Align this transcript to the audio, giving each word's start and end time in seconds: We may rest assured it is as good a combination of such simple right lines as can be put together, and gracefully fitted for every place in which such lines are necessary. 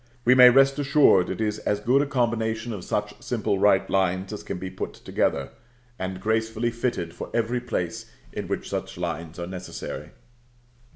We 0.25 0.33
may 0.33 0.49
rest 0.49 0.79
assured 0.79 1.29
it 1.29 1.39
is 1.39 1.59
as 1.59 1.79
good 1.79 2.01
a 2.01 2.07
combination 2.07 2.73
of 2.73 2.83
such 2.83 3.13
simple 3.21 3.59
right 3.59 3.87
lines 3.87 4.33
as 4.33 4.41
can 4.41 4.57
be 4.57 4.71
put 4.71 4.93
together, 4.95 5.51
and 5.99 6.19
gracefully 6.19 6.71
fitted 6.71 7.13
for 7.13 7.29
every 7.35 7.59
place 7.61 8.09
in 8.33 8.47
which 8.47 8.67
such 8.67 8.97
lines 8.97 9.37
are 9.37 9.45
necessary. 9.45 10.09